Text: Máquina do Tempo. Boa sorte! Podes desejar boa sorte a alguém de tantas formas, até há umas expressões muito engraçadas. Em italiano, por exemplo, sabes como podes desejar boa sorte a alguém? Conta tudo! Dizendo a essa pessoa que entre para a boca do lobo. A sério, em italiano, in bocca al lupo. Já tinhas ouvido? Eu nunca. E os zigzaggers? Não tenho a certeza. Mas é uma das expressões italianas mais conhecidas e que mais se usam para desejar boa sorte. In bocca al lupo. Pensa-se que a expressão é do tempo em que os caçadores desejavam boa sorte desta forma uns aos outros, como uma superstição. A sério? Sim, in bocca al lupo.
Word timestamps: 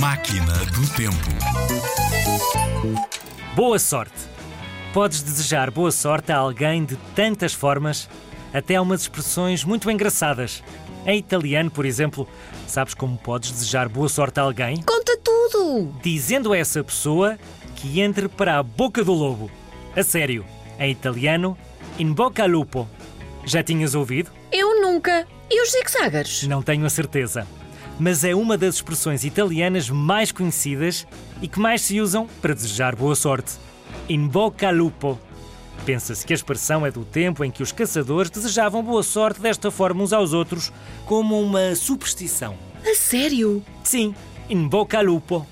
Máquina 0.00 0.54
do 0.64 0.88
Tempo. 0.96 1.14
Boa 3.54 3.78
sorte! 3.78 4.14
Podes 4.94 5.22
desejar 5.22 5.70
boa 5.70 5.92
sorte 5.92 6.32
a 6.32 6.38
alguém 6.38 6.86
de 6.86 6.96
tantas 7.14 7.52
formas, 7.52 8.08
até 8.50 8.76
há 8.76 8.82
umas 8.82 9.02
expressões 9.02 9.62
muito 9.62 9.90
engraçadas. 9.90 10.64
Em 11.04 11.18
italiano, 11.18 11.70
por 11.70 11.84
exemplo, 11.84 12.26
sabes 12.66 12.94
como 12.94 13.18
podes 13.18 13.50
desejar 13.50 13.90
boa 13.90 14.08
sorte 14.08 14.40
a 14.40 14.44
alguém? 14.44 14.80
Conta 14.80 15.18
tudo! 15.18 15.94
Dizendo 16.02 16.54
a 16.54 16.56
essa 16.56 16.82
pessoa 16.82 17.38
que 17.76 18.00
entre 18.00 18.26
para 18.26 18.58
a 18.58 18.62
boca 18.62 19.04
do 19.04 19.12
lobo. 19.12 19.50
A 19.94 20.02
sério, 20.02 20.46
em 20.78 20.92
italiano, 20.92 21.58
in 21.98 22.10
bocca 22.14 22.44
al 22.44 22.48
lupo. 22.48 22.88
Já 23.44 23.62
tinhas 23.62 23.94
ouvido? 23.94 24.30
Eu 24.50 24.80
nunca. 24.80 25.28
E 25.50 25.62
os 25.62 25.72
zigzaggers? 25.72 26.44
Não 26.44 26.62
tenho 26.62 26.86
a 26.86 26.90
certeza. 26.90 27.46
Mas 28.00 28.24
é 28.24 28.34
uma 28.34 28.56
das 28.56 28.76
expressões 28.76 29.24
italianas 29.24 29.90
mais 29.90 30.32
conhecidas 30.32 31.06
e 31.42 31.46
que 31.46 31.60
mais 31.60 31.82
se 31.82 32.00
usam 32.00 32.26
para 32.40 32.54
desejar 32.54 32.96
boa 32.96 33.14
sorte. 33.14 33.58
In 34.08 34.26
bocca 34.26 34.68
al 34.68 34.74
lupo. 34.74 35.18
Pensa-se 35.84 36.24
que 36.24 36.32
a 36.32 36.36
expressão 36.36 36.86
é 36.86 36.90
do 36.90 37.04
tempo 37.04 37.44
em 37.44 37.50
que 37.50 37.62
os 37.62 37.72
caçadores 37.72 38.30
desejavam 38.30 38.82
boa 38.82 39.02
sorte 39.02 39.42
desta 39.42 39.70
forma 39.70 40.02
uns 40.02 40.14
aos 40.14 40.32
outros, 40.32 40.72
como 41.04 41.38
uma 41.42 41.74
superstição. 41.74 42.56
A 42.90 42.94
sério? 42.94 43.62
Sim, 43.84 44.14
in 44.48 44.66
bocca 44.66 44.96
al 44.96 45.04
lupo. 45.04 45.46